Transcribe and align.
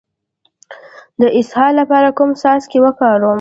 د 1.19 1.21
اسهال 1.39 1.71
لپاره 1.81 2.09
کوم 2.17 2.29
څاڅکي 2.41 2.79
وکاروم؟ 2.81 3.29